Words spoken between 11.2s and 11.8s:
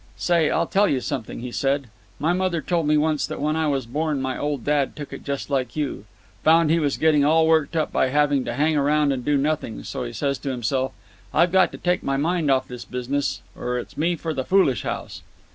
'I've got to